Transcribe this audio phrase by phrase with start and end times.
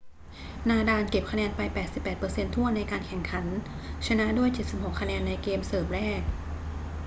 [0.69, 1.61] นาดาลเก็บคะแนนไป
[2.09, 3.45] 88% ถ้วนในการแข่งขัน
[4.05, 6.21] ชนะด้วย 76 คะแนนในเกมเสิร์ฟแรก